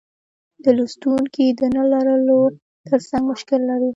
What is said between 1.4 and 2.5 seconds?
د نه لرلو